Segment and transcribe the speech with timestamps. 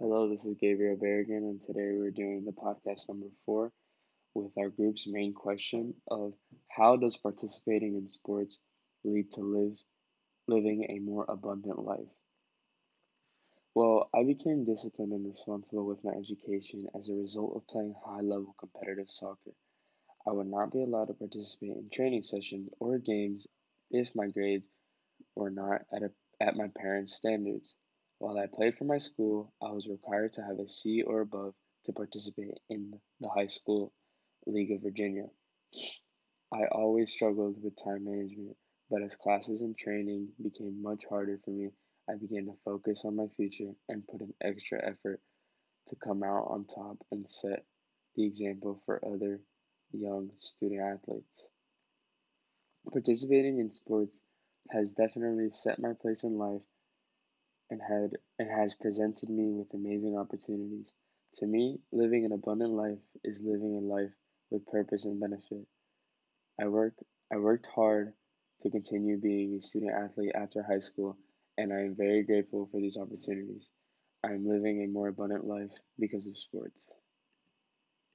[0.00, 3.72] Hello, this is Gabriel Berrigan, and today we're doing the podcast number four
[4.32, 6.34] with our group's main question of
[6.68, 8.60] how does participating in sports
[9.02, 9.76] lead to live,
[10.46, 12.14] living a more abundant life?
[13.74, 18.20] Well, I became disciplined and responsible with my education as a result of playing high
[18.20, 19.52] level competitive soccer.
[20.28, 23.48] I would not be allowed to participate in training sessions or games
[23.90, 24.68] if my grades
[25.34, 27.74] were not at, a, at my parents' standards.
[28.20, 31.54] While I played for my school, I was required to have a C or above
[31.84, 33.92] to participate in the high school
[34.44, 35.30] League of Virginia.
[36.52, 38.56] I always struggled with time management,
[38.90, 41.70] but as classes and training became much harder for me,
[42.10, 45.20] I began to focus on my future and put an extra effort
[45.86, 47.64] to come out on top and set
[48.16, 49.40] the example for other
[49.92, 51.46] young student athletes.
[52.90, 54.20] Participating in sports
[54.70, 56.62] has definitely set my place in life
[57.70, 60.92] and had and has presented me with amazing opportunities.
[61.34, 64.12] To me, living an abundant life is living a life
[64.50, 65.66] with purpose and benefit.
[66.60, 66.94] I work
[67.32, 68.14] I worked hard
[68.60, 71.16] to continue being a student athlete after high school,
[71.56, 73.70] and I am very grateful for these opportunities.
[74.24, 76.90] I am living a more abundant life because of sports.